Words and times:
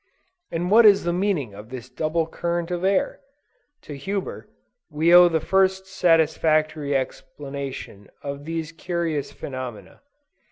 and 0.51 0.71
what 0.71 0.83
is 0.83 1.03
the 1.03 1.13
meaning 1.13 1.53
of 1.53 1.69
this 1.69 1.87
double 1.87 2.25
current 2.25 2.71
of 2.71 2.83
air? 2.83 3.19
To 3.83 3.95
Huber, 3.95 4.49
we 4.89 5.13
owe 5.13 5.29
the 5.29 5.39
first 5.39 5.85
satisfactory 5.85 6.95
explanation 6.95 8.09
of 8.23 8.45
these 8.45 8.71
curious 8.71 9.31
phenomena. 9.31 10.01